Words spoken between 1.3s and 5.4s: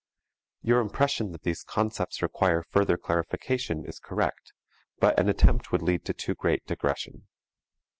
that these concepts require further clarification is correct, but an